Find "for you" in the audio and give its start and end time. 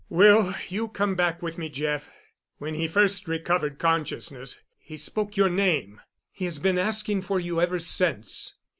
7.21-7.61